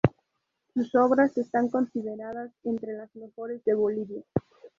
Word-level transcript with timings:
Sus 0.73 0.95
obras 0.95 1.37
están 1.37 1.69
consideradas 1.69 2.49
entre 2.63 2.93
las 2.93 3.15
mejores 3.15 3.63
de 3.65 3.75
Bolivia. 3.75 4.23